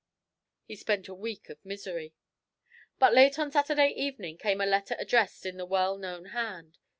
[0.65, 2.15] He spent a week of misery.
[2.97, 6.79] But late on Saturday evening came a letter addressed in the well known hand.